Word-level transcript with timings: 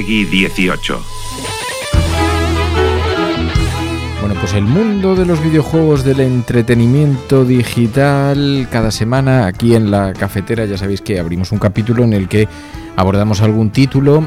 Peggy 0.00 0.24
18. 0.24 1.02
Bueno, 4.20 4.34
pues 4.40 4.54
el 4.54 4.64
mundo 4.64 5.14
de 5.14 5.26
los 5.26 5.42
videojuegos, 5.42 6.04
del 6.04 6.20
entretenimiento 6.20 7.44
digital, 7.44 8.66
cada 8.72 8.92
semana 8.92 9.44
aquí 9.44 9.74
en 9.74 9.90
la 9.90 10.14
cafetera 10.14 10.64
ya 10.64 10.78
sabéis 10.78 11.02
que 11.02 11.20
abrimos 11.20 11.52
un 11.52 11.58
capítulo 11.58 12.02
en 12.02 12.14
el 12.14 12.28
que 12.28 12.48
abordamos 12.96 13.42
algún 13.42 13.68
título, 13.68 14.26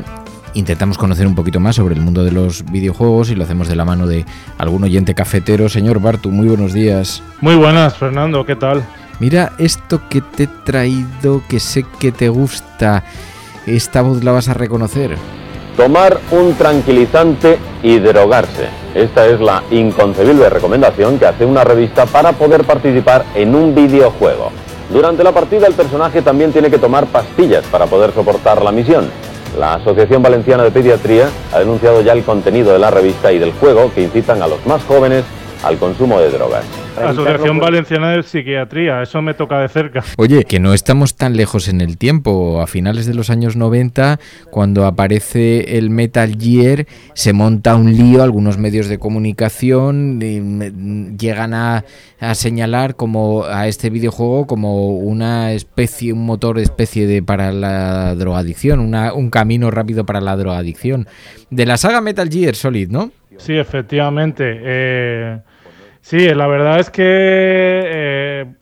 intentamos 0.54 1.00
conocer 1.00 1.26
un 1.26 1.34
poquito 1.34 1.60
más 1.60 1.78
sobre 1.78 1.96
el 1.96 2.02
mundo 2.02 2.24
de 2.24 2.34
los 2.34 2.64
videojuegos 2.72 3.32
y 3.32 3.36
lo 3.36 3.44
hacemos 3.44 3.68
de 3.68 3.76
la 3.76 3.84
mano 3.84 4.06
de 4.06 4.28
algún 4.60 4.84
oyente 4.84 5.16
cafetero. 5.16 5.70
Señor 5.70 6.00
Bartu, 6.00 6.30
muy 6.30 6.50
buenos 6.50 6.74
días. 6.74 7.24
Muy 7.42 7.56
buenas, 7.56 7.98
Fernando, 7.98 8.46
¿qué 8.46 8.56
tal? 8.56 8.86
Mira 9.20 9.54
esto 9.58 10.08
que 10.08 10.22
te 10.22 10.44
he 10.44 10.48
traído, 10.66 11.42
que 11.50 11.60
sé 11.60 11.84
que 12.00 12.12
te 12.12 12.30
gusta. 12.30 13.04
Esta 13.66 14.04
voz 14.04 14.24
la 14.24 14.34
vas 14.34 14.50
a 14.50 14.54
reconocer. 14.54 15.18
Tomar 15.78 16.20
un 16.30 16.54
tranquilizante 16.54 17.58
y 17.82 17.98
drogarse. 17.98 18.70
Esta 18.94 19.26
es 19.26 19.40
la 19.40 19.64
inconcebible 19.72 20.48
recomendación 20.48 21.18
que 21.18 21.26
hace 21.26 21.46
una 21.46 21.64
revista 21.64 22.06
para 22.06 22.32
poder 22.34 22.64
participar 22.64 23.26
en 23.34 23.56
un 23.56 23.74
videojuego. 23.74 24.52
Durante 24.92 25.24
la 25.24 25.32
partida 25.32 25.66
el 25.66 25.74
personaje 25.74 26.22
también 26.22 26.52
tiene 26.52 26.70
que 26.70 26.78
tomar 26.78 27.08
pastillas 27.08 27.66
para 27.66 27.88
poder 27.88 28.14
soportar 28.14 28.64
la 28.64 28.72
misión. 28.72 29.10
La 29.58 29.76
Asociación 29.76 30.22
Valenciana 30.22 30.64
de 30.64 30.70
Pediatría 30.70 31.30
ha 31.52 31.60
denunciado 31.60 32.02
ya 32.02 32.14
el 32.14 32.24
contenido 32.24 32.72
de 32.72 32.80
la 32.80 32.92
revista 32.92 33.32
y 33.32 33.40
del 33.40 33.54
juego 33.54 33.92
que 33.96 34.04
incitan 34.04 34.44
a 34.44 34.48
los 34.48 34.64
más 34.68 34.84
jóvenes 34.84 35.24
al 35.64 35.78
consumo 35.78 36.20
de 36.20 36.30
drogas. 36.30 36.83
Asociación 36.98 37.60
Valenciana 37.60 38.12
de 38.12 38.24
Psiquiatría, 38.24 39.02
eso 39.02 39.22
me 39.22 39.34
toca 39.34 39.60
de 39.60 39.70
cerca. 39.70 40.04
Oye, 40.18 40.44
que 40.46 40.60
no 40.60 40.74
estamos 40.74 41.16
tan 41.16 41.36
lejos 41.36 41.68
en 41.68 41.82
el 41.82 41.98
tiempo. 41.98 42.62
A 42.62 42.68
finales 42.68 43.06
de 43.06 43.14
los 43.14 43.30
años 43.30 43.56
90, 43.56 44.20
cuando 44.50 44.86
aparece 44.86 45.78
el 45.78 45.90
Metal 45.90 46.36
Gear, 46.40 46.86
se 47.14 47.34
monta 47.34 47.76
un 47.76 47.96
lío, 47.96 48.24
algunos 48.24 48.58
medios 48.58 48.88
de 48.88 49.00
comunicación 49.00 50.20
llegan 51.18 51.54
a, 51.54 51.86
a 52.20 52.36
señalar 52.36 52.96
como 52.96 53.46
a 53.46 53.68
este 53.68 53.90
videojuego 53.90 54.48
como 54.48 54.98
una 54.98 55.52
especie, 55.54 56.14
un 56.14 56.26
motor 56.26 56.60
especie 56.60 57.08
de 57.08 57.22
para 57.22 57.52
la 57.52 58.16
drogadicción, 58.16 58.80
una, 58.80 59.14
un 59.14 59.30
camino 59.30 59.72
rápido 59.72 60.06
para 60.06 60.22
la 60.22 60.36
drogadicción. 60.36 61.08
De 61.50 61.66
la 61.66 61.78
saga 61.78 62.02
Metal 62.02 62.30
Gear 62.30 62.56
Solid, 62.56 62.90
¿no? 62.90 63.12
Sí, 63.38 63.54
efectivamente. 63.54 64.60
Eh, 64.62 65.40
sí, 66.04 66.32
la 66.36 66.46
verdad 66.46 66.80
es 66.80 66.92
que 66.92 67.04
eh, 67.04 68.54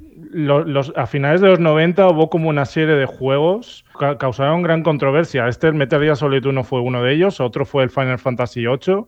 a 0.95 1.05
finales 1.07 1.41
de 1.41 1.49
los 1.49 1.59
90 1.59 2.07
hubo 2.07 2.29
como 2.29 2.47
una 2.47 2.63
serie 2.65 2.95
de 2.95 3.05
juegos 3.05 3.83
que 3.99 4.15
causaron 4.17 4.61
gran 4.61 4.83
controversia. 4.83 5.47
Este, 5.47 5.71
Metal 5.73 6.01
Gear 6.01 6.15
Solid 6.15 6.45
1 6.45 6.63
fue 6.63 6.79
uno 6.79 7.03
de 7.03 7.13
ellos, 7.13 7.41
otro 7.41 7.65
fue 7.65 7.83
el 7.83 7.89
Final 7.89 8.19
Fantasy 8.19 8.65
VIII, 8.65 9.05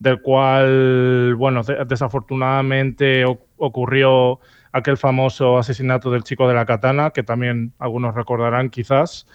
del 0.00 0.20
cual, 0.20 1.36
bueno, 1.36 1.62
desafortunadamente 1.62 3.24
ocurrió 3.56 4.40
aquel 4.72 4.96
famoso 4.96 5.58
asesinato 5.58 6.10
del 6.10 6.24
chico 6.24 6.48
de 6.48 6.54
la 6.54 6.66
katana, 6.66 7.10
que 7.10 7.22
también 7.22 7.72
algunos 7.78 8.14
recordarán 8.14 8.70
quizás. 8.70 9.26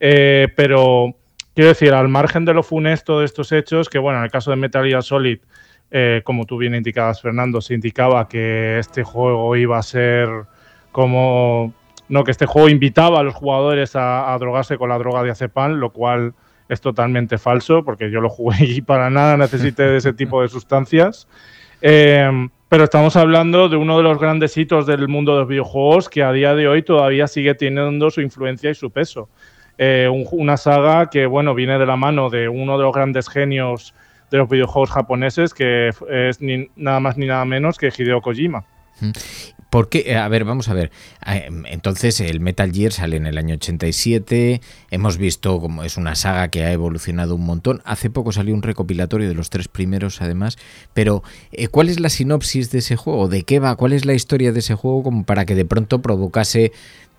Eh, 0.00 0.48
pero 0.56 1.14
Quiero 1.56 1.70
decir, 1.70 1.94
al 1.94 2.08
margen 2.08 2.44
de 2.44 2.52
lo 2.52 2.62
funesto 2.62 3.20
de 3.20 3.24
estos 3.24 3.50
hechos, 3.50 3.88
que 3.88 3.98
bueno, 3.98 4.18
en 4.18 4.26
el 4.26 4.30
caso 4.30 4.50
de 4.50 4.58
Metal 4.58 4.86
Gear 4.86 5.02
Solid, 5.02 5.38
eh, 5.90 6.22
como 6.24 6.46
tú 6.46 6.58
bien 6.58 6.74
indicabas, 6.74 7.20
Fernando, 7.20 7.60
se 7.60 7.74
indicaba 7.74 8.28
que 8.28 8.78
este 8.78 9.02
juego 9.02 9.56
iba 9.56 9.78
a 9.78 9.82
ser 9.82 10.28
como. 10.92 11.72
No, 12.08 12.22
que 12.22 12.30
este 12.30 12.46
juego 12.46 12.68
invitaba 12.68 13.20
a 13.20 13.22
los 13.24 13.34
jugadores 13.34 13.96
a, 13.96 14.36
drogarse 14.38 14.78
con 14.78 14.88
la 14.88 14.98
droga 14.98 15.24
de 15.24 15.30
azepam, 15.30 15.72
lo 15.72 15.90
cual 15.90 16.34
es 16.68 16.80
totalmente 16.80 17.36
falso, 17.36 17.84
porque 17.84 18.10
yo 18.10 18.20
lo 18.20 18.28
jugué 18.28 18.64
y 18.64 18.80
para 18.80 19.10
nada 19.10 19.36
necesité 19.36 19.84
de 19.84 19.96
ese 19.96 20.12
tipo 20.12 20.42
de 20.42 20.48
sustancias. 20.48 21.26
Eh, 21.82 22.48
pero 22.68 22.82
estamos 22.82 23.14
hablando 23.14 23.68
de 23.68 23.76
uno 23.76 23.96
de 23.96 24.02
los 24.02 24.18
grandes 24.18 24.56
hitos 24.56 24.86
del 24.86 25.06
mundo 25.06 25.34
de 25.34 25.40
los 25.40 25.48
videojuegos 25.48 26.08
que 26.08 26.24
a 26.24 26.32
día 26.32 26.54
de 26.54 26.66
hoy 26.66 26.82
todavía 26.82 27.28
sigue 27.28 27.54
teniendo 27.54 28.10
su 28.10 28.20
influencia 28.20 28.70
y 28.70 28.74
su 28.74 28.90
peso. 28.90 29.28
Eh, 29.78 30.08
una 30.32 30.56
saga 30.56 31.08
que 31.08 31.26
bueno 31.26 31.54
viene 31.54 31.78
de 31.78 31.86
la 31.86 31.96
mano 31.96 32.28
de 32.28 32.48
uno 32.48 32.76
de 32.76 32.84
los 32.84 32.92
grandes 32.92 33.28
genios 33.28 33.94
de 34.30 34.38
los 34.38 34.48
videojuegos 34.48 34.90
japoneses, 34.90 35.54
que 35.54 35.88
es 35.88 36.38
nada 36.76 37.00
más 37.00 37.16
ni 37.16 37.26
nada 37.26 37.44
menos 37.44 37.78
que 37.78 37.92
Hideo 37.96 38.20
Kojima. 38.20 38.64
¿Por 39.70 39.88
qué? 39.90 40.04
Eh, 40.06 40.16
a 40.16 40.26
ver, 40.28 40.44
vamos 40.44 40.68
a 40.68 40.74
ver. 40.74 40.90
Ah, 41.20 41.36
em, 41.36 41.64
entonces, 41.66 42.20
el 42.20 42.40
Metal 42.40 42.72
Gear 42.72 42.92
sale 42.92 43.16
en 43.16 43.26
el 43.26 43.36
año 43.36 43.56
87. 43.56 44.60
Hemos 44.90 45.18
visto 45.18 45.60
como 45.60 45.84
es 45.84 45.96
una 45.96 46.14
saga 46.14 46.48
que 46.48 46.64
ha 46.64 46.72
evolucionado 46.72 47.34
un 47.34 47.44
montón. 47.44 47.82
Hace 47.84 48.08
poco 48.08 48.32
salió 48.32 48.54
un 48.54 48.62
recopilatorio 48.62 49.28
de 49.28 49.34
los 49.34 49.50
tres 49.50 49.68
primeros, 49.68 50.22
además. 50.22 50.56
Pero, 50.94 51.22
eh, 51.52 51.68
¿cuál 51.68 51.88
es 51.90 52.00
la 52.00 52.08
sinopsis 52.08 52.70
de 52.70 52.78
ese 52.78 52.96
juego? 52.96 53.28
¿De 53.28 53.42
qué 53.42 53.58
va? 53.58 53.76
¿Cuál 53.76 53.92
es 53.92 54.06
la 54.06 54.14
historia 54.14 54.52
de 54.52 54.60
ese 54.60 54.74
juego? 54.74 55.02
Como 55.02 55.24
para 55.24 55.44
que 55.44 55.54
de 55.54 55.64
pronto 55.64 56.00
provocase 56.00 56.72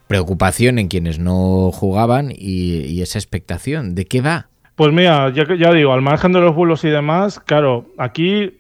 preocupación 0.08 0.80
en 0.80 0.88
quienes 0.88 1.20
no 1.20 1.72
jugaban 1.72 2.32
y, 2.36 3.02
esa 3.02 3.20
expectación. 3.20 3.94
¿De 3.94 4.06
qué 4.06 4.22
va? 4.22 4.50
Pues 4.78 4.94
mira, 4.94 5.32
ya, 5.32 5.44
ya 5.56 5.74
digo, 5.74 5.92
al 5.92 6.04
margen 6.04 6.34
de 6.34 6.40
los 6.40 6.54
bulos 6.54 6.84
y 6.84 6.90
demás, 6.90 7.40
claro, 7.40 7.88
aquí 7.98 8.60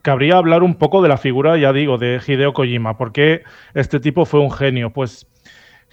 cabría 0.00 0.38
hablar 0.38 0.62
un 0.62 0.76
poco 0.76 1.02
de 1.02 1.10
la 1.10 1.18
figura, 1.18 1.58
ya 1.58 1.74
digo, 1.74 1.98
de 1.98 2.22
Hideo 2.26 2.54
Kojima, 2.54 2.96
porque 2.96 3.42
este 3.74 4.00
tipo 4.00 4.24
fue 4.24 4.40
un 4.40 4.50
genio. 4.50 4.94
Pues 4.94 5.26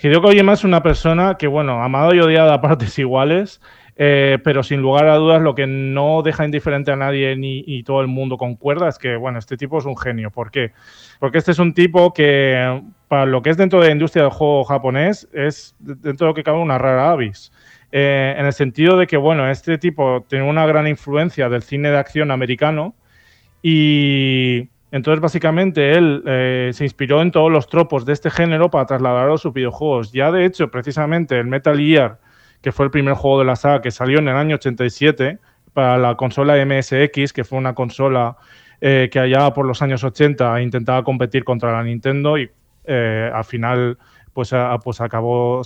Hideo 0.01 0.21
Kojima 0.21 0.53
es 0.53 0.63
una 0.63 0.81
persona 0.81 1.35
que, 1.35 1.47
bueno, 1.47 1.83
amado 1.83 2.15
y 2.15 2.21
odiada 2.21 2.53
a 2.53 2.61
partes 2.61 2.97
iguales, 2.99 3.59
eh, 4.01 4.39
pero 4.45 4.63
sin 4.63 4.81
lugar 4.81 5.09
a 5.09 5.15
dudas 5.15 5.41
lo 5.41 5.55
que 5.55 5.67
no 5.67 6.21
deja 6.21 6.45
indiferente 6.45 6.89
a 6.89 6.95
nadie 6.95 7.35
ni 7.35 7.65
y 7.67 7.83
todo 7.83 7.99
el 7.99 8.07
mundo 8.07 8.37
concuerda 8.37 8.87
es 8.87 8.97
que, 8.97 9.17
bueno, 9.17 9.39
este 9.39 9.57
tipo 9.57 9.77
es 9.77 9.83
un 9.83 9.97
genio. 9.97 10.31
¿Por 10.31 10.51
qué? 10.51 10.71
Porque 11.19 11.37
este 11.37 11.51
es 11.51 11.59
un 11.59 11.73
tipo 11.73 12.13
que, 12.13 12.81
para 13.09 13.25
lo 13.25 13.41
que 13.41 13.49
es 13.49 13.57
dentro 13.57 13.81
de 13.81 13.87
la 13.87 13.91
industria 13.91 14.23
del 14.23 14.31
juego 14.31 14.63
japonés, 14.63 15.27
es 15.33 15.75
dentro 15.79 16.27
de 16.27 16.31
lo 16.31 16.33
que 16.33 16.43
cabe 16.43 16.59
una 16.59 16.77
rara 16.77 17.11
avis. 17.11 17.51
Eh, 17.91 18.35
en 18.37 18.45
el 18.45 18.53
sentido 18.53 18.95
de 18.95 19.05
que, 19.05 19.17
bueno, 19.17 19.49
este 19.49 19.77
tipo 19.77 20.25
tiene 20.29 20.49
una 20.49 20.65
gran 20.65 20.87
influencia 20.87 21.49
del 21.49 21.61
cine 21.61 21.91
de 21.91 21.97
acción 21.97 22.31
americano 22.31 22.95
y 23.61 24.69
entonces 24.91 25.19
básicamente 25.19 25.97
él 25.97 26.23
eh, 26.25 26.69
se 26.71 26.85
inspiró 26.85 27.21
en 27.21 27.31
todos 27.31 27.51
los 27.51 27.67
tropos 27.67 28.05
de 28.05 28.13
este 28.13 28.29
género 28.29 28.71
para 28.71 28.85
trasladarlo 28.85 29.33
a 29.33 29.37
sus 29.37 29.51
videojuegos. 29.51 30.13
Ya 30.13 30.31
de 30.31 30.45
hecho, 30.45 30.71
precisamente 30.71 31.37
el 31.37 31.47
Metal 31.47 31.77
Gear, 31.77 32.17
que 32.61 32.71
fue 32.71 32.85
el 32.85 32.91
primer 32.91 33.13
juego 33.13 33.39
de 33.39 33.45
la 33.45 33.55
saga 33.55 33.81
que 33.81 33.91
salió 33.91 34.19
en 34.19 34.27
el 34.27 34.35
año 34.35 34.55
87 34.55 35.39
para 35.73 35.97
la 35.97 36.15
consola 36.15 36.55
MSX, 36.65 37.33
que 37.33 37.43
fue 37.43 37.57
una 37.57 37.73
consola 37.73 38.37
eh, 38.81 39.09
que 39.11 39.19
allá 39.19 39.53
por 39.53 39.65
los 39.65 39.81
años 39.81 40.03
80 40.03 40.61
intentaba 40.61 41.03
competir 41.03 41.43
contra 41.43 41.71
la 41.71 41.83
Nintendo 41.83 42.37
y 42.37 42.49
eh, 42.85 43.31
al 43.33 43.43
final 43.43 43.97
pues, 44.33 44.53
pues 44.83 45.01
acabó, 45.01 45.61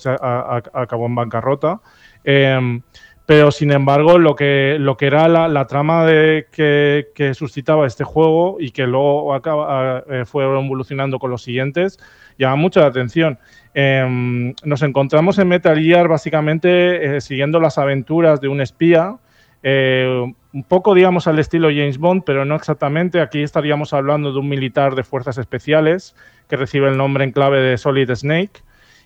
acabó 0.74 1.06
en 1.06 1.16
bancarrota. 1.16 1.82
Em, 2.24 2.82
pero 3.26 3.52
sin 3.52 3.72
embargo, 3.72 4.18
lo 4.18 4.36
que, 4.36 4.78
lo 4.80 4.98
que 4.98 5.08
era 5.08 5.28
la, 5.28 5.68
trama 5.68 6.06
de, 6.06 6.48
que, 6.52 7.34
suscitaba 7.34 7.88
este 7.88 8.04
juego 8.04 8.58
y 8.60 8.72
que 8.72 8.86
luego 8.86 9.34
acaba, 9.34 10.04
eh, 10.10 10.26
fue 10.26 10.44
evolucionando 10.44 11.20
con 11.20 11.32
los 11.32 11.42
siguientes, 11.42 12.00
llama 12.38 12.58
mucho 12.58 12.82
la 12.82 12.88
atención. 12.88 13.40
Em, 13.74 14.54
nos 14.64 14.82
encontramos 14.84 15.40
en 15.40 15.48
Metal 15.48 15.80
Gear 15.80 16.08
básicamente 16.08 17.16
eh, 17.16 17.22
siguiendo 17.22 17.60
las 17.60 17.78
aventuras 17.78 18.42
de 18.42 18.50
un 18.50 18.60
espía, 18.62 19.18
eh, 19.64 20.34
un 20.54 20.64
poco, 20.66 20.94
digamos, 20.94 21.26
al 21.26 21.40
estilo 21.40 21.70
James 21.70 21.98
Bond, 21.98 22.24
pero 22.26 22.44
no 22.44 22.56
exactamente. 22.56 23.22
Aquí 23.22 23.42
estaríamos 23.42 23.94
hablando 23.94 24.34
de 24.34 24.40
un 24.40 24.50
militar 24.50 24.96
de 24.96 25.04
fuerzas 25.04 25.38
especiales 25.38 26.16
que 26.50 26.58
recibe 26.58 26.90
el 26.90 26.98
nombre 26.98 27.24
en 27.24 27.32
clave 27.32 27.62
de 27.62 27.78
Solid 27.78 28.14
Snake. 28.14 28.62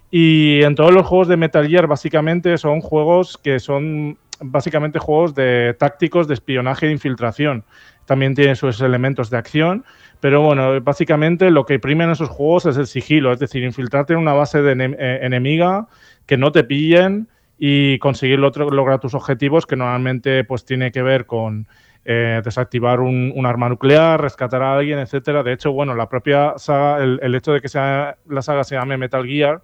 Y 0.09 0.61
en 0.63 0.75
todos 0.75 0.93
los 0.93 1.05
juegos 1.05 1.27
de 1.27 1.37
Metal 1.37 1.67
Gear, 1.67 1.87
básicamente, 1.87 2.57
son 2.57 2.81
juegos 2.81 3.37
que 3.37 3.59
son 3.59 4.17
básicamente 4.39 4.99
juegos 4.99 5.35
de 5.35 5.75
tácticos 5.77 6.27
de 6.27 6.35
espionaje 6.35 6.87
e 6.87 6.91
infiltración. 6.91 7.63
También 8.05 8.35
tienen 8.35 8.55
sus 8.55 8.79
elementos 8.81 9.29
de 9.29 9.37
acción, 9.37 9.83
pero 10.19 10.41
bueno, 10.41 10.79
básicamente 10.81 11.51
lo 11.51 11.65
que 11.65 11.79
prime 11.79 12.05
en 12.05 12.11
esos 12.11 12.29
juegos 12.29 12.65
es 12.65 12.77
el 12.77 12.87
sigilo, 12.87 13.33
es 13.33 13.39
decir, 13.39 13.63
infiltrarte 13.63 14.13
en 14.13 14.19
una 14.19 14.33
base 14.33 14.61
de 14.61 14.95
eh, 14.97 15.19
enemiga, 15.23 15.87
que 16.25 16.37
no 16.37 16.51
te 16.51 16.63
pillen 16.63 17.27
y 17.57 17.99
conseguir 17.99 18.39
lograr 18.39 18.99
tus 18.99 19.13
objetivos, 19.13 19.65
que 19.65 19.75
normalmente 19.75 20.43
pues 20.43 20.63
tiene 20.63 20.91
que 20.91 21.01
ver 21.01 21.25
con 21.25 21.67
eh, 22.05 22.41
desactivar 22.43 23.01
un, 23.01 23.45
arma 23.45 23.67
nuclear, 23.67 24.21
rescatar 24.21 24.61
a 24.61 24.77
alguien, 24.77 24.99
etcétera. 24.99 25.43
De 25.43 25.51
hecho, 25.51 25.73
bueno, 25.73 25.93
la 25.93 26.07
propia 26.07 26.53
saga, 26.57 27.03
el, 27.03 27.35
hecho 27.35 27.51
de 27.51 27.59
que 27.59 27.67
sea, 27.67 28.15
la 28.29 28.41
saga 28.41 28.63
se 28.63 28.75
llame 28.75 28.97
Metal 28.97 29.25
Gear, 29.25 29.61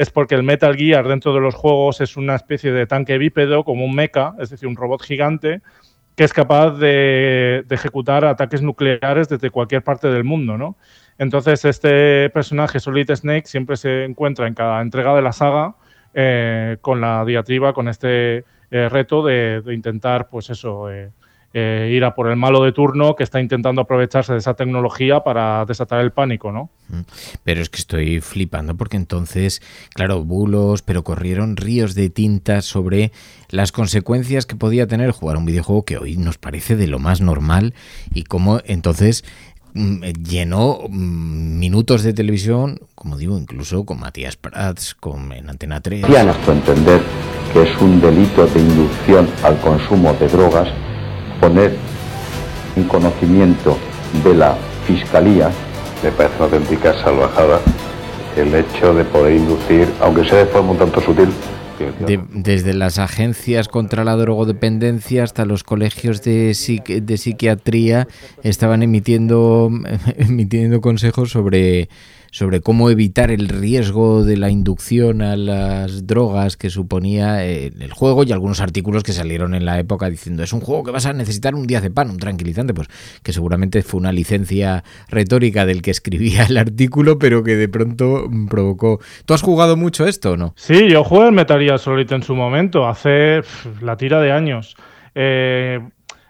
es 0.00 0.08
porque 0.08 0.34
el 0.34 0.42
Metal 0.42 0.74
Gear 0.76 1.06
dentro 1.06 1.34
de 1.34 1.40
los 1.40 1.54
juegos 1.54 2.00
es 2.00 2.16
una 2.16 2.34
especie 2.34 2.72
de 2.72 2.86
tanque 2.86 3.18
bípedo, 3.18 3.64
como 3.64 3.84
un 3.84 3.94
mecha, 3.94 4.32
es 4.38 4.48
decir, 4.48 4.66
un 4.66 4.74
robot 4.74 5.02
gigante, 5.02 5.60
que 6.16 6.24
es 6.24 6.32
capaz 6.32 6.70
de, 6.78 7.66
ejecutar 7.68 8.24
ataques 8.24 8.62
nucleares 8.62 9.28
desde 9.28 9.50
cualquier 9.50 9.84
parte 9.84 10.08
del 10.08 10.24
mundo, 10.24 10.56
¿no? 10.56 10.76
Entonces, 11.18 11.66
este 11.66 12.30
personaje, 12.30 12.80
Solid 12.80 13.14
Snake, 13.14 13.46
siempre 13.46 13.76
se 13.76 14.04
encuentra 14.06 14.46
en 14.46 14.54
cada 14.54 14.80
entrega 14.80 15.14
de 15.14 15.20
la 15.20 15.34
saga 15.34 15.74
eh, 16.14 16.78
con 16.80 17.02
la 17.02 17.22
diatriba, 17.26 17.74
con 17.74 17.86
este 17.86 18.46
eh, 18.70 18.88
reto 18.88 19.22
de, 19.22 19.62
intentar, 19.66 20.30
pues 20.30 20.48
eso, 20.48 20.90
eh, 20.90 21.10
ir 21.52 22.04
a 22.04 22.14
por 22.14 22.28
el 22.28 22.36
malo 22.36 22.62
de 22.62 22.72
turno 22.72 23.16
que 23.16 23.24
está 23.24 23.40
intentando 23.40 23.80
aprovecharse 23.80 24.32
de 24.32 24.38
esa 24.38 24.54
tecnología 24.54 25.20
para 25.20 25.64
desatar 25.64 26.00
el 26.00 26.12
pánico, 26.12 26.52
¿no? 26.52 26.70
Mm. 26.88 27.00
Pero 27.42 27.60
es 27.60 27.68
que 27.68 27.78
estoy 27.78 28.20
flipando 28.20 28.76
porque 28.76 28.96
entonces, 28.96 29.60
claro, 29.94 30.22
bulos, 30.22 30.82
pero 30.82 31.02
corrieron 31.02 31.56
ríos 31.56 31.94
de 31.94 32.08
tinta 32.10 32.62
sobre 32.62 33.10
las 33.48 33.72
consecuencias 33.72 34.46
que 34.46 34.54
podía 34.54 34.86
tener 34.86 35.10
jugar 35.10 35.36
un 35.36 35.44
videojuego 35.44 35.84
que 35.84 35.98
hoy 35.98 36.16
nos 36.16 36.38
parece 36.38 36.76
de 36.76 36.86
lo 36.86 37.00
más 37.00 37.20
normal 37.20 37.74
y 38.14 38.22
cómo 38.24 38.60
entonces 38.64 39.24
Mm, 39.74 40.02
eh, 40.02 40.12
llenó 40.14 40.80
mm, 40.88 41.58
minutos 41.58 42.02
de 42.02 42.12
televisión, 42.12 42.80
como 42.94 43.16
digo, 43.16 43.38
incluso 43.38 43.84
con 43.84 44.00
Matías 44.00 44.36
Prats, 44.36 44.94
con 44.94 45.32
en 45.32 45.48
Antena 45.48 45.80
3. 45.80 46.04
a 46.04 46.24
nuestro 46.24 46.52
entender 46.52 47.00
que 47.52 47.62
es 47.62 47.80
un 47.80 48.00
delito 48.00 48.46
de 48.46 48.60
inducción 48.60 49.28
al 49.44 49.58
consumo 49.60 50.12
de 50.14 50.28
drogas 50.28 50.68
poner 51.40 51.76
en 52.76 52.84
conocimiento 52.84 53.78
de 54.24 54.34
la 54.34 54.56
Fiscalía, 54.86 55.50
me 56.02 56.10
parece 56.12 56.36
una 56.36 56.44
auténtica 56.46 56.94
salvajada 57.02 57.60
el 58.36 58.54
hecho 58.54 58.94
de 58.94 59.04
poder 59.04 59.36
inducir, 59.36 59.88
aunque 60.00 60.24
sea 60.24 60.38
de 60.38 60.46
forma 60.46 60.72
un 60.72 60.78
tanto 60.78 61.00
sutil, 61.00 61.28
desde 62.30 62.74
las 62.74 62.98
agencias 62.98 63.68
contra 63.68 64.04
la 64.04 64.16
drogodependencia 64.16 65.24
hasta 65.24 65.44
los 65.44 65.64
colegios 65.64 66.22
de, 66.22 66.54
de 67.02 67.16
psiquiatría 67.16 68.06
estaban 68.42 68.82
emitiendo, 68.82 69.70
emitiendo 70.16 70.80
consejos 70.80 71.30
sobre 71.30 71.88
sobre 72.30 72.60
cómo 72.60 72.90
evitar 72.90 73.30
el 73.30 73.48
riesgo 73.48 74.24
de 74.24 74.36
la 74.36 74.50
inducción 74.50 75.22
a 75.22 75.36
las 75.36 76.06
drogas 76.06 76.56
que 76.56 76.70
suponía 76.70 77.44
eh, 77.44 77.72
el 77.78 77.92
juego 77.92 78.24
y 78.24 78.32
algunos 78.32 78.60
artículos 78.60 79.02
que 79.02 79.12
salieron 79.12 79.54
en 79.54 79.64
la 79.64 79.78
época 79.78 80.08
diciendo 80.08 80.42
es 80.42 80.52
un 80.52 80.60
juego 80.60 80.84
que 80.84 80.90
vas 80.90 81.06
a 81.06 81.12
necesitar 81.12 81.54
un 81.54 81.66
día 81.66 81.80
de 81.80 81.90
pan, 81.90 82.10
un 82.10 82.18
tranquilizante, 82.18 82.74
pues 82.74 82.88
que 83.22 83.32
seguramente 83.32 83.82
fue 83.82 84.00
una 84.00 84.12
licencia 84.12 84.84
retórica 85.08 85.66
del 85.66 85.82
que 85.82 85.90
escribía 85.90 86.44
el 86.48 86.56
artículo, 86.56 87.18
pero 87.18 87.42
que 87.42 87.56
de 87.56 87.68
pronto 87.68 88.28
provocó. 88.48 89.00
¿Tú 89.24 89.34
has 89.34 89.42
jugado 89.42 89.76
mucho 89.76 90.06
esto 90.06 90.32
o 90.32 90.36
no? 90.36 90.54
Sí, 90.56 90.88
yo 90.88 91.04
jugué 91.04 91.26
el 91.26 91.32
Metal 91.32 91.60
Gear 91.60 91.78
Solid 91.78 92.12
en 92.12 92.22
su 92.22 92.34
momento, 92.34 92.86
hace 92.86 93.42
la 93.80 93.96
tira 93.96 94.20
de 94.20 94.32
años. 94.32 94.76
Eh, 95.14 95.80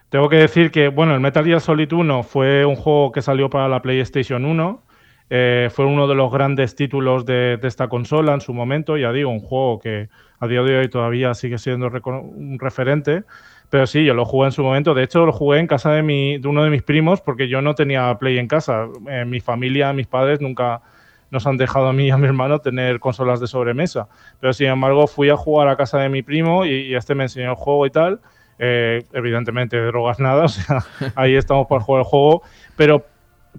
tengo 0.09 0.29
que 0.29 0.37
decir 0.37 0.71
que, 0.71 0.89
bueno, 0.89 1.13
el 1.13 1.19
Metal 1.19 1.45
Gear 1.45 1.61
Solid 1.61 1.91
1 1.91 2.23
fue 2.23 2.65
un 2.65 2.75
juego 2.75 3.11
que 3.11 3.21
salió 3.21 3.49
para 3.49 3.67
la 3.67 3.81
PlayStation 3.81 4.45
1 4.45 4.90
eh, 5.33 5.69
fue 5.71 5.85
uno 5.85 6.09
de 6.09 6.15
los 6.15 6.29
grandes 6.29 6.75
títulos 6.75 7.25
de, 7.25 7.57
esta 7.63 7.87
consola 7.87 8.33
en 8.33 8.41
su 8.41 8.53
momento, 8.53 8.97
ya 8.97 9.13
digo, 9.13 9.29
un 9.29 9.39
juego 9.39 9.79
que 9.79 10.09
a 10.41 10.47
día 10.47 10.61
de 10.61 10.77
hoy 10.77 10.89
todavía 10.89 11.33
sigue 11.35 11.57
siendo 11.57 11.87
un 11.87 12.59
referente. 12.59 13.23
Pero 13.69 13.87
sí, 13.87 14.03
yo 14.03 14.13
lo 14.13 14.25
jugué 14.25 14.47
en 14.47 14.51
su 14.51 14.61
momento. 14.61 14.93
De 14.93 15.03
hecho, 15.03 15.25
lo 15.25 15.31
jugué 15.31 15.59
en 15.59 15.67
casa 15.67 15.93
de, 15.93 16.41
uno 16.43 16.63
de 16.65 16.69
mis 16.69 16.83
primos 16.83 17.21
porque 17.21 17.47
yo 17.47 17.61
no 17.61 17.75
tenía 17.75 18.13
Play 18.15 18.39
en 18.39 18.49
casa. 18.49 18.87
Mi 19.25 19.39
familia, 19.39 19.93
mis 19.93 20.05
padres 20.05 20.41
nunca 20.41 20.81
nos 21.29 21.47
han 21.47 21.55
dejado 21.55 21.87
a 21.87 21.93
mí 21.93 22.07
y 22.07 22.11
a 22.11 22.17
mi 22.17 22.27
hermano 22.27 22.59
tener 22.59 22.99
consolas 22.99 23.39
de 23.39 23.47
sobremesa. 23.47 24.09
Pero 24.41 24.51
sin 24.51 24.67
embargo, 24.67 25.07
fui 25.07 25.29
a 25.29 25.37
jugar 25.37 25.69
a 25.69 25.77
casa 25.77 25.99
de 25.99 26.09
mi 26.09 26.23
primo 26.23 26.65
y, 26.65 26.93
este 26.93 27.15
me 27.15 27.23
enseñó 27.23 27.51
el 27.51 27.55
juego 27.55 27.85
y 27.85 27.89
tal. 27.89 28.19
Eh, 28.59 29.05
evidentemente, 29.13 29.81
drogas 29.81 30.19
nada, 30.19 30.43
o 30.43 30.49
sea, 30.49 30.83
ahí 31.15 31.35
estamos 31.35 31.67
para 31.67 31.79
jugar 31.79 32.01
el 32.01 32.05
juego. 32.05 32.41
Pero 32.75 33.05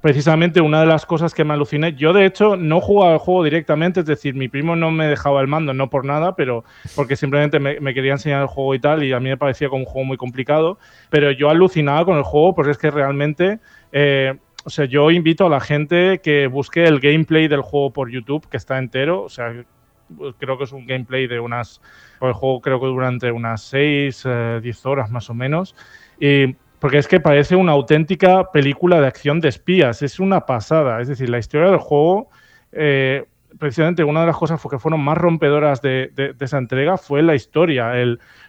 precisamente 0.00 0.60
una 0.60 0.80
de 0.80 0.86
las 0.86 1.04
cosas 1.04 1.34
que 1.34 1.44
me 1.44 1.54
aluciné, 1.54 1.94
yo 1.94 2.12
de 2.12 2.24
hecho 2.24 2.56
no 2.56 2.80
jugaba 2.80 3.12
el 3.12 3.18
juego 3.18 3.44
directamente, 3.44 4.00
es 4.00 4.06
decir, 4.06 4.34
mi 4.34 4.48
primo 4.48 4.74
no 4.74 4.90
me 4.90 5.06
dejaba 5.06 5.40
el 5.40 5.48
mando, 5.48 5.74
no 5.74 5.90
por 5.90 6.04
nada, 6.04 6.34
pero 6.34 6.64
porque 6.96 7.14
simplemente 7.16 7.60
me, 7.60 7.94
quería 7.94 8.12
enseñar 8.12 8.42
el 8.42 8.48
juego 8.48 8.74
y 8.74 8.78
tal, 8.78 9.04
y 9.04 9.12
a 9.12 9.20
mí 9.20 9.28
me 9.28 9.36
parecía 9.36 9.68
como 9.68 9.80
un 9.80 9.86
juego 9.86 10.06
muy 10.06 10.16
complicado, 10.16 10.78
pero 11.10 11.30
yo 11.30 11.50
alucinaba 11.50 12.04
con 12.04 12.16
el 12.16 12.22
juego 12.22 12.54
porque 12.54 12.70
es 12.70 12.78
que 12.78 12.90
realmente, 12.90 13.60
eh, 13.92 14.38
o 14.64 14.70
sea, 14.70 14.86
yo 14.86 15.10
invito 15.10 15.46
a 15.46 15.50
la 15.50 15.60
gente 15.60 16.20
que 16.22 16.46
busque 16.46 16.84
el 16.84 16.98
gameplay 16.98 17.48
del 17.48 17.60
juego 17.60 17.92
por 17.92 18.10
YouTube, 18.10 18.48
que 18.48 18.56
está 18.56 18.78
entero, 18.78 19.22
o 19.22 19.28
sea, 19.28 19.52
creo 20.38 20.58
que 20.58 20.64
es 20.64 20.72
un 20.72 20.86
gameplay 20.86 21.26
de 21.26 21.38
unas, 21.38 21.80
el 22.20 22.32
juego 22.32 22.60
creo 22.60 22.80
que 22.80 22.86
durante 22.86 23.30
unas 23.30 23.62
6, 23.62 24.26
10 24.62 24.84
eh, 24.84 24.88
horas 24.88 25.10
más 25.10 25.28
o 25.30 25.34
menos, 25.34 25.74
y 26.18 26.56
porque 26.82 26.98
es 26.98 27.06
que 27.06 27.20
parece 27.20 27.54
una 27.54 27.70
auténtica 27.70 28.50
película 28.50 29.00
de 29.00 29.06
acción 29.06 29.38
de 29.38 29.48
espías, 29.48 30.02
es 30.02 30.18
una 30.18 30.46
pasada. 30.46 31.00
Es 31.00 31.06
decir, 31.06 31.30
la 31.30 31.38
historia 31.38 31.70
del 31.70 31.78
juego, 31.78 32.28
eh, 32.72 33.24
precisamente 33.56 34.02
una 34.02 34.22
de 34.22 34.26
las 34.26 34.36
cosas 34.36 34.60
que 34.68 34.80
fueron 34.80 35.00
más 35.00 35.16
rompedoras 35.16 35.80
de, 35.80 36.10
esa 36.40 36.58
entrega 36.58 36.96
fue 36.96 37.22
la 37.22 37.36
historia, 37.36 37.92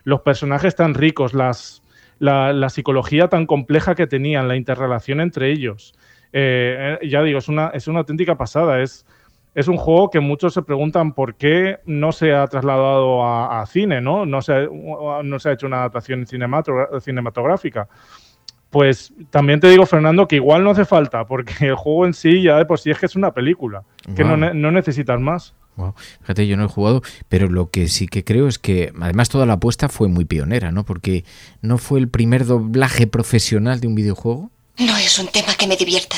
los 0.03 0.21
personajes 0.21 0.75
tan 0.75 0.95
ricos, 0.95 1.35
las, 1.35 1.83
la, 2.17 2.69
psicología 2.69 3.27
tan 3.27 3.45
compleja 3.45 3.93
que 3.93 4.07
tenían, 4.07 4.47
la 4.47 4.55
interrelación 4.55 5.21
entre 5.21 5.51
ellos. 5.51 5.93
Eh, 6.31 6.97
ya 7.07 7.21
digo, 7.21 7.37
es 7.37 7.47
una, 7.49 7.67
es 7.67 7.87
una 7.87 7.99
auténtica 7.99 8.35
pasada. 8.35 8.81
Es, 8.81 9.05
es 9.55 9.67
un 9.67 9.77
juego 9.77 10.09
que 10.09 10.19
muchos 10.19 10.53
se 10.53 10.61
preguntan 10.63 11.13
por 11.13 11.35
qué 11.35 11.79
no 11.85 12.11
se 12.11 12.33
ha 12.33 12.47
trasladado 12.47 13.23
a, 13.25 13.65
cine, 13.67 14.01
¿no? 14.01 14.25
No 14.25 14.41
se, 14.41 14.67
no 14.67 15.39
se 15.39 15.49
ha 15.49 15.53
hecho 15.53 15.67
una 15.67 15.77
adaptación 15.77 16.25
cinematográfica. 16.25 17.87
Pues 18.69 19.13
también 19.29 19.59
te 19.59 19.69
digo, 19.69 19.85
Fernando, 19.85 20.27
que 20.27 20.37
igual 20.37 20.63
no 20.63 20.71
hace 20.71 20.85
falta, 20.85 21.25
porque 21.27 21.53
el 21.67 21.75
juego 21.75 22.07
en 22.07 22.13
sí 22.13 22.41
ya 22.41 22.57
de 22.57 22.65
por 22.65 22.79
sí 22.79 22.89
es 22.89 22.97
que 22.97 23.05
es 23.05 23.15
una 23.15 23.31
película, 23.31 23.83
que 24.15 24.23
no, 24.23 24.35
necesitas 24.71 25.19
más. 25.19 25.53
Fíjate, 26.21 26.47
yo 26.47 26.57
no 26.57 26.65
he 26.65 26.67
jugado, 26.67 27.01
pero 27.29 27.47
lo 27.47 27.69
que 27.69 27.87
sí 27.87 28.07
que 28.07 28.23
creo 28.23 28.47
es 28.47 28.57
que 28.57 28.91
además 28.99 29.29
toda 29.29 29.45
la 29.45 29.53
apuesta 29.53 29.89
fue 29.89 30.07
muy 30.07 30.25
pionera, 30.25 30.71
¿no? 30.71 30.85
Porque 30.85 31.23
no 31.61 31.77
fue 31.77 31.99
el 31.99 32.09
primer 32.09 32.45
doblaje 32.45 33.05
profesional 33.05 33.79
de 33.79 33.87
un 33.87 33.95
videojuego. 33.95 34.49
No 34.79 34.97
es 34.97 35.19
un 35.19 35.27
tema 35.27 35.53
que 35.53 35.67
me 35.67 35.75
divierta. 35.75 36.17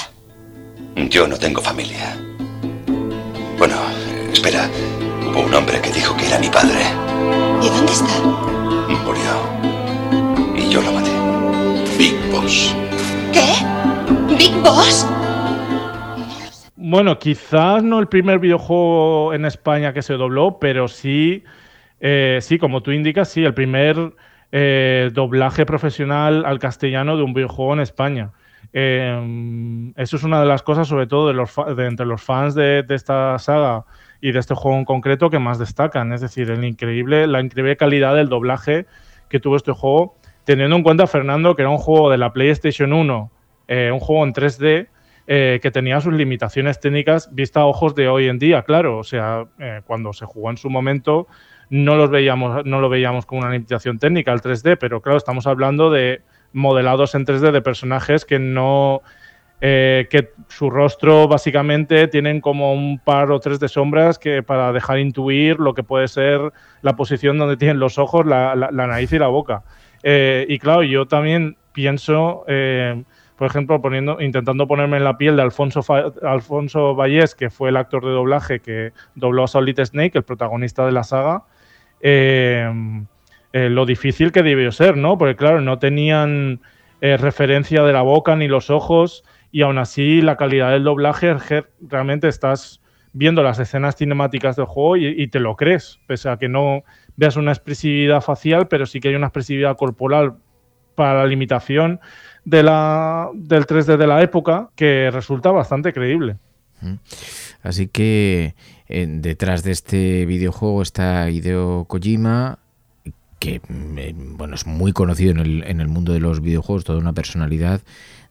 Yo 1.09 1.27
no 1.27 1.37
tengo 1.37 1.61
familia. 1.61 2.17
Bueno, 3.57 3.75
espera. 4.33 4.69
Hubo 5.21 5.45
un 5.45 5.53
hombre 5.53 5.79
que 5.81 5.89
dijo 5.91 6.15
que 6.17 6.27
era 6.27 6.39
mi 6.39 6.49
padre. 6.49 6.81
¿Y 7.61 7.69
dónde 7.69 7.91
está? 7.91 8.21
Murió. 9.03 9.31
Y 10.57 10.69
yo 10.69 10.81
lo 10.81 10.91
maté. 10.91 11.11
Big 11.97 12.15
Boss. 12.31 12.75
¿Qué? 13.31 14.35
¿Big 14.35 14.53
Boss? 14.61 15.07
Bueno, 16.75 17.17
quizás 17.17 17.81
no 17.81 17.99
el 17.99 18.07
primer 18.07 18.39
videojuego 18.39 19.33
en 19.33 19.45
España 19.45 19.93
que 19.93 20.01
se 20.01 20.15
dobló, 20.15 20.59
pero 20.59 20.87
sí, 20.87 21.43
eh, 22.01 22.39
sí, 22.41 22.59
como 22.59 22.83
tú 22.83 22.91
indicas, 22.91 23.29
sí, 23.29 23.43
el 23.43 23.53
primer 23.53 24.13
eh, 24.51 25.09
doblaje 25.13 25.65
profesional 25.65 26.45
al 26.45 26.59
castellano 26.59 27.17
de 27.17 27.23
un 27.23 27.33
videojuego 27.33 27.73
en 27.73 27.79
España. 27.79 28.31
Eh, 28.73 29.93
eso 29.95 30.17
es 30.17 30.23
una 30.23 30.39
de 30.39 30.45
las 30.45 30.63
cosas, 30.63 30.87
sobre 30.87 31.07
todo 31.07 31.27
de 31.27 31.33
los, 31.33 31.53
entre 31.77 32.05
los 32.05 32.21
fans 32.21 32.55
de, 32.55 32.85
esta 32.89 33.37
saga 33.39 33.85
y 34.21 34.31
de 34.31 34.39
este 34.39 34.55
juego 34.55 34.77
en 34.77 34.85
concreto 34.85 35.29
que 35.29 35.39
más 35.39 35.59
destacan. 35.59 36.13
Es 36.13 36.21
decir, 36.21 36.49
el 36.49 36.63
increíble, 36.63 37.27
la 37.27 37.41
increíble 37.41 37.77
calidad 37.77 38.15
del 38.15 38.29
doblaje 38.29 38.85
que 39.29 39.39
tuvo 39.39 39.55
este 39.55 39.71
juego, 39.71 40.15
teniendo 40.43 40.75
en 40.75 40.83
cuenta, 40.83 41.07
Fernando, 41.07 41.55
que 41.55 41.63
era 41.63 41.69
un 41.69 41.77
juego 41.77 42.09
de 42.09 42.17
la 42.17 42.33
PlayStation 42.33 42.93
1, 42.93 43.31
eh, 43.67 43.89
un 43.91 43.99
juego 43.99 44.23
en 44.25 44.33
3D. 44.33 44.87
Eh, 45.27 45.59
que 45.59 45.71
tenía 45.71 45.99
sus 46.01 46.13
limitaciones 46.13 46.79
técnicas 46.79 47.33
vista 47.33 47.61
a 47.61 47.65
ojos 47.65 47.95
de 47.95 48.07
hoy 48.07 48.27
en 48.27 48.37
día, 48.37 48.61
claro. 48.61 48.99
O 48.99 49.03
sea, 49.03 49.47
eh, 49.57 49.81
cuando 49.83 50.13
se 50.13 50.23
jugó 50.25 50.51
en 50.51 50.57
su 50.57 50.69
momento 50.69 51.27
no, 51.69 51.95
los 51.95 52.09
veíamos, 52.09 52.65
no 52.65 52.79
lo 52.79 52.89
veíamos 52.89 53.25
como 53.25 53.41
una 53.41 53.51
limitación 53.51 53.97
técnica 53.97 54.31
el 54.31 54.41
3D, 54.41 54.77
pero 54.79 55.01
claro, 55.01 55.17
estamos 55.17 55.47
hablando 55.47 55.89
de 55.89 56.21
modelados 56.55 57.13
en 57.15 57.25
3D 57.25 57.51
de 57.51 57.61
personajes 57.61 58.25
que 58.25 58.39
no 58.39 59.03
eh, 59.61 60.07
que 60.09 60.31
su 60.47 60.69
rostro 60.69 61.27
básicamente 61.27 62.07
tienen 62.07 62.39
como 62.39 62.73
un 62.73 62.99
par 62.99 63.31
o 63.31 63.39
tres 63.39 63.59
de 63.59 63.67
sombras 63.67 64.19
que 64.19 64.41
para 64.41 64.71
dejar 64.71 64.99
intuir 64.99 65.59
lo 65.59 65.73
que 65.73 65.83
puede 65.83 66.07
ser 66.07 66.53
la 66.81 66.95
posición 66.95 67.37
donde 67.37 67.57
tienen 67.57 67.79
los 67.79 67.97
ojos, 67.97 68.25
la, 68.25 68.55
nariz 68.71 69.11
y 69.11 69.19
la 69.19 69.27
boca. 69.27 69.63
Eh, 70.03 70.45
y 70.49 70.59
claro, 70.59 70.83
yo 70.83 71.07
también 71.07 71.57
pienso, 71.73 72.45
eh, 72.47 73.03
por 73.37 73.47
ejemplo, 73.47 73.81
poniendo, 73.81 74.21
intentando 74.21 74.67
ponerme 74.67 74.97
en 74.97 75.03
la 75.03 75.17
piel 75.17 75.35
de 75.35 75.41
Alfonso, 75.41 75.81
Alfonso 76.21 76.95
Vallés, 76.95 77.35
que 77.35 77.49
fue 77.49 77.69
el 77.69 77.77
actor 77.77 78.05
de 78.05 78.11
doblaje 78.11 78.59
que 78.59 78.93
dobló 79.15 79.43
a 79.43 79.47
Solid 79.47 79.79
Snake, 79.83 80.17
el 80.17 80.23
protagonista 80.23 80.85
de 80.85 80.91
la 80.91 81.03
saga, 81.03 81.43
lo 83.55 83.85
difícil 83.85 84.33
que 84.33 84.43
debió 84.43 84.71
ser, 84.71 84.97
¿no? 84.97 85.17
Porque 85.17 85.37
claro, 85.37 85.61
no 85.61 85.79
tenían 85.79 86.59
referencia 87.01 87.83
de 87.83 87.93
la 87.93 88.01
boca 88.01 88.35
ni 88.35 88.47
los 88.47 88.69
ojos 88.69 89.23
y 89.51 89.61
aún 89.61 89.77
así 89.77 90.21
la 90.21 90.35
calidad 90.35 90.71
del 90.71 90.83
doblaje, 90.83 91.33
realmente 91.79 92.27
estás 92.27 92.81
viendo 93.15 93.41
las 93.41 93.57
escenas 93.59 93.95
cinemáticas 93.95 94.57
del 94.57 94.65
juego 94.65 94.97
y, 94.97 95.27
te 95.29 95.39
lo 95.39 95.55
crees, 95.55 95.99
pese 96.05 96.27
a 96.27 96.35
que 96.35 96.49
no 96.49 96.83
veas 97.15 97.37
una 97.37 97.53
expresividad 97.53 98.19
facial, 98.19 98.67
pero 98.67 98.85
sí 98.85 98.99
que 98.99 99.07
hay 99.07 99.15
una 99.15 99.27
expresividad 99.27 99.77
corporal 99.77 100.35
para 100.95 101.19
la 101.19 101.25
limitación 101.25 102.01
de 102.43 102.63
la, 102.63 103.29
del 103.33 103.65
3D 103.65 103.95
de 103.95 104.07
la 104.07 104.21
época 104.21 104.69
que 104.75 105.09
resulta 105.11 105.51
bastante 105.51 105.93
creíble. 105.93 106.35
Así 107.63 107.87
que 107.87 108.55
eh, 108.89 109.05
detrás 109.07 109.63
de 109.63 109.71
este 109.71 110.25
videojuego 110.25 110.81
está 110.81 111.29
Hideo 111.29 111.85
Kojima, 111.85 112.59
que 113.45 113.61
mm, 113.67 114.37
bueno, 114.37 114.55
es 114.55 114.65
muy 114.65 114.91
conocido 114.91 115.31
en 115.31 115.39
el, 115.39 115.63
en 115.63 115.81
el 115.81 115.87
mundo 115.87 116.13
de 116.13 116.19
los 116.19 116.41
videojuegos, 116.41 116.83
toda 116.83 116.99
una 116.99 117.13
personalidad 117.13 117.81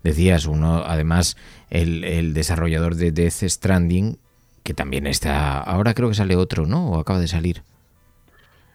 decías, 0.04 0.46
uno, 0.46 0.84
además, 0.86 1.36
el, 1.70 2.34
desarrollador 2.34 2.94
de 2.94 3.10
Death 3.10 3.48
Stranding, 3.48 4.18
que 4.62 4.74
también 4.74 5.06
está, 5.06 5.58
ahora 5.58 5.94
creo 5.94 6.10
que 6.10 6.14
sale 6.14 6.36
otro, 6.36 6.66
¿no? 6.66 6.90
O 6.90 7.00
acaba 7.00 7.18
de 7.18 7.26
salir. 7.26 7.62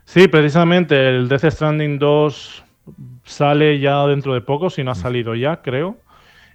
Sí, 0.05 0.27
precisamente, 0.27 1.08
el 1.08 1.29
Death 1.29 1.46
Stranding 1.51 2.00
2 2.00 2.63
sale 3.24 3.79
ya 3.79 4.05
dentro 4.08 4.34
de 4.34 4.41
poco, 4.41 4.72
si 4.72 4.84
no 4.84 4.91
ha 4.91 4.96
mm. 4.96 4.98
salido 4.98 5.36
ya, 5.36 5.62
creo, 5.62 5.98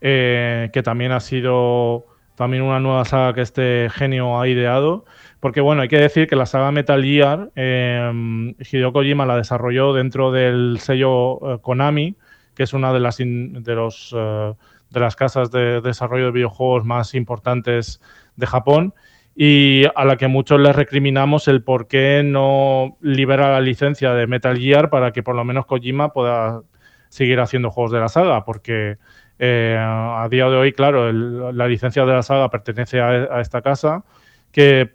eh, 0.01 0.71
que 0.73 0.83
también 0.83 1.13
ha 1.13 1.21
sido 1.21 2.07
también 2.35 2.63
una 2.63 2.81
nueva 2.81 3.05
saga 3.05 3.35
que 3.35 3.41
este 3.41 3.89
genio 3.91 4.41
ha 4.41 4.49
ideado. 4.49 5.05
Porque 5.41 5.61
bueno, 5.61 5.83
hay 5.83 5.89
que 5.89 5.99
decir 5.99 6.27
que 6.27 6.37
la 6.37 6.47
saga 6.47 6.73
Metal 6.73 7.03
Gear, 7.03 7.51
eh, 7.55 8.55
Hideo 8.59 8.93
Kojima 8.93 9.27
la 9.27 9.37
desarrolló 9.37 9.93
dentro 9.93 10.33
del 10.33 10.79
sello 10.81 11.55
eh, 11.55 11.59
Konami, 11.61 12.17
que 12.55 12.63
es 12.63 12.73
una 12.73 12.93
de 12.93 13.01
las, 13.01 13.19
de 13.19 13.75
los, 13.75 14.15
eh, 14.17 14.55
de 14.91 15.01
las 15.01 15.17
casas 15.17 15.51
de 15.51 15.81
desarrollo 15.81 16.27
de 16.27 16.31
videojuegos 16.33 16.85
más 16.85 17.15
importantes 17.15 18.01
de 18.37 18.47
Japón 18.47 18.95
y 19.37 19.85
a 19.97 20.05
la 20.05 20.17
que 20.17 20.29
muchos 20.29 20.61
le 20.61 20.73
recriminamos 20.73 21.49
el 21.49 21.63
por 21.63 21.89
qué 21.89 22.23
no 22.25 22.97
libera 23.01 23.51
la 23.51 23.61
licencia 23.61 24.15
de 24.15 24.27
Metal 24.27 24.57
Gear 24.57 24.91
para 24.91 25.13
que 25.13 25.23
por 25.23 25.35
lo 25.35 25.45
menos 25.45 25.67
Kojima 25.67 26.13
pueda 26.13 26.63
seguir 27.09 27.41
haciendo 27.41 27.71
juegos 27.71 27.93
de 27.93 28.01
la 28.01 28.09
saga, 28.09 28.45
porque 28.45 28.97
eh, 29.39 29.77
a 29.79 30.27
día 30.31 30.49
de 30.49 30.57
hoy, 30.57 30.73
claro, 30.73 31.13
la 31.13 31.69
licencia 31.69 32.05
de 32.05 32.13
la 32.13 32.23
saga 32.23 32.51
pertenece 32.51 33.01
a, 33.01 33.41
esta 33.41 33.63
casa, 33.63 34.05
que 34.53 34.93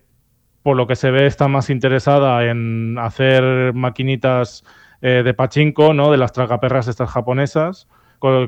por 0.63 0.77
lo 0.77 0.88
que 0.88 0.96
se 0.96 1.12
ve 1.12 1.25
está 1.25 1.48
más 1.48 1.69
interesada 1.69 2.46
en 2.46 2.98
hacer 3.00 3.74
maquinitas 3.74 4.63
eh, 5.01 5.22
de 5.24 5.34
pachinko, 5.34 5.93
¿no? 5.93 6.12
De 6.12 6.17
las 6.17 6.34
tragaperras 6.34 6.88
estas 6.88 7.10
japonesas, 7.10 7.88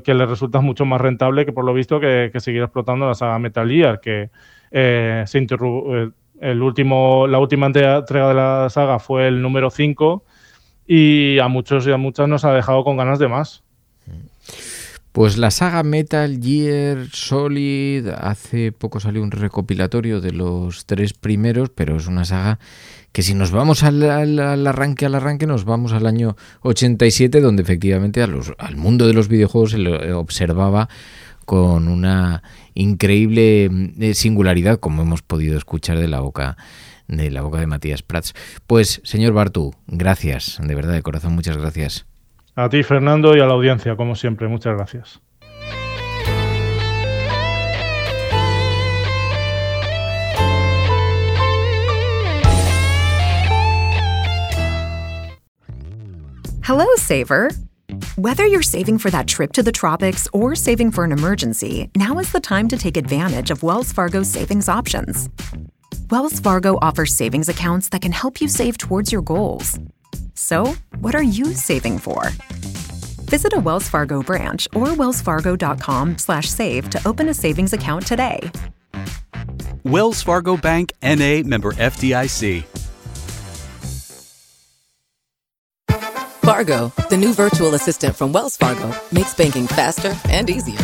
que 0.03 0.13
le 0.13 0.25
resulta 0.25 0.59
mucho 0.59 0.85
más 0.85 0.99
rentable 0.99 1.45
que 1.45 1.53
por 1.53 1.63
lo 1.63 1.73
visto 1.73 1.99
que, 1.99 2.31
seguir 2.37 2.61
explotando 2.61 3.07
la 3.07 3.15
saga 3.15 3.39
Metal 3.39 3.69
Gear, 3.69 4.01
que 4.01 4.29
eh, 4.71 5.23
se 5.25 5.39
eh, 5.39 6.09
el 6.41 6.61
último, 6.61 7.27
la 7.27 7.39
última 7.39 7.67
entrega 7.67 8.01
de 8.01 8.33
la 8.33 8.67
saga 8.69 8.99
fue 8.99 9.27
el 9.27 9.41
número 9.41 9.69
5 9.69 10.23
y 10.87 11.39
a 11.39 11.47
muchos 11.47 11.87
y 11.87 11.91
a 11.91 11.97
muchas 11.97 12.27
nos 12.27 12.43
ha 12.43 12.53
dejado 12.53 12.83
con 12.83 12.97
ganas 12.97 13.19
de 13.19 13.27
más. 13.27 13.63
Pues 15.11 15.37
la 15.37 15.51
saga 15.51 15.83
Metal 15.83 16.39
Gear 16.41 17.07
Solid, 17.11 18.07
hace 18.07 18.71
poco 18.71 19.01
salió 19.01 19.21
un 19.21 19.31
recopilatorio 19.31 20.21
de 20.21 20.31
los 20.31 20.85
tres 20.85 21.13
primeros, 21.13 21.69
pero 21.69 21.97
es 21.97 22.07
una 22.07 22.23
saga 22.23 22.59
que 23.11 23.21
si 23.21 23.33
nos 23.33 23.51
vamos 23.51 23.83
al, 23.83 24.01
arranque, 24.39 25.05
al 25.05 25.15
arranque, 25.15 25.47
nos 25.47 25.65
vamos 25.65 25.91
al 25.91 26.05
año 26.05 26.37
87, 26.61 27.41
donde 27.41 27.61
efectivamente 27.61 28.23
al 28.23 28.77
mundo 28.77 29.05
de 29.05 29.13
los 29.13 29.27
videojuegos 29.27 29.71
se 29.71 29.79
lo 29.79 30.17
observaba 30.17 30.87
con 31.45 31.89
una 31.89 32.41
increíble 32.73 33.69
eh, 33.99 34.13
singularidad, 34.13 34.79
como 34.79 35.01
hemos 35.01 35.21
podido 35.21 35.57
escuchar 35.57 35.99
de 35.99 36.07
la 36.07 36.21
boca 36.21 36.55
de 37.09 37.29
la 37.29 37.41
boca 37.41 37.59
de 37.59 37.67
Matías 37.67 38.03
Prats. 38.03 38.33
Pues, 38.65 39.01
señor 39.03 39.33
Bartu, 39.33 39.75
gracias, 39.87 40.59
de 40.63 40.73
verdad, 40.73 40.93
de 40.93 41.01
corazón, 41.01 41.33
muchas 41.33 41.57
gracias. 41.57 42.05
A 42.57 42.67
ti, 42.67 42.83
Fernando, 42.83 43.33
y 43.33 43.39
a 43.39 43.45
la 43.45 43.53
audiencia, 43.53 43.95
como 43.95 44.13
siempre, 44.13 44.47
muchas 44.49 44.75
gracias. 44.75 45.21
Hello, 56.63 56.85
Saver. 56.95 57.51
Whether 58.15 58.45
you're 58.45 58.61
saving 58.61 58.97
for 58.97 59.09
that 59.11 59.27
trip 59.27 59.53
to 59.53 59.63
the 59.63 59.71
tropics 59.71 60.27
or 60.31 60.55
saving 60.55 60.91
for 60.91 61.03
an 61.03 61.11
emergency, 61.11 61.89
now 61.95 62.19
is 62.19 62.31
the 62.31 62.39
time 62.39 62.67
to 62.67 62.77
take 62.77 62.97
advantage 62.97 63.49
of 63.49 63.63
Wells 63.63 63.91
Fargo's 63.91 64.29
savings 64.29 64.69
options. 64.69 65.29
Wells 66.09 66.39
Fargo 66.39 66.77
offers 66.81 67.15
savings 67.15 67.49
accounts 67.49 67.89
that 67.89 68.01
can 68.01 68.11
help 68.11 68.41
you 68.41 68.47
save 68.47 68.77
towards 68.77 69.11
your 69.11 69.21
goals. 69.21 69.79
So, 70.33 70.73
what 70.99 71.15
are 71.15 71.23
you 71.23 71.53
saving 71.53 71.99
for? 71.99 72.29
Visit 73.29 73.53
a 73.53 73.59
Wells 73.59 73.87
Fargo 73.87 74.21
branch 74.21 74.67
or 74.73 74.87
wellsfargo.com/save 74.87 76.89
to 76.89 77.07
open 77.07 77.29
a 77.29 77.33
savings 77.33 77.73
account 77.73 78.05
today. 78.05 78.51
Wells 79.83 80.21
Fargo 80.21 80.57
Bank 80.57 80.91
NA 81.01 81.41
member 81.43 81.71
FDIC. 81.73 82.65
Fargo, 86.41 86.91
the 87.09 87.17
new 87.17 87.33
virtual 87.33 87.75
assistant 87.75 88.15
from 88.15 88.33
Wells 88.33 88.57
Fargo, 88.57 88.93
makes 89.11 89.33
banking 89.33 89.67
faster 89.67 90.13
and 90.29 90.49
easier. 90.49 90.79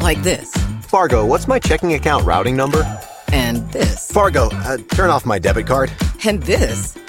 Like 0.00 0.22
this. 0.22 0.52
Fargo, 0.82 1.26
what's 1.26 1.48
my 1.48 1.58
checking 1.58 1.94
account 1.94 2.24
routing 2.24 2.56
number? 2.56 2.84
And 3.32 3.68
this. 3.72 4.10
Fargo, 4.12 4.48
uh, 4.52 4.78
turn 4.92 5.10
off 5.10 5.26
my 5.26 5.38
debit 5.38 5.66
card. 5.66 5.90
And 6.26 6.42
this. 6.42 6.96